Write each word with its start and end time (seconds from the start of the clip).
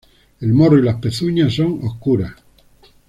El 0.39 0.53
morro 0.55 0.79
y 0.79 0.81
las 0.81 0.95
pezuñas 0.95 1.53
son 1.53 1.79
oscuras. 1.83 2.33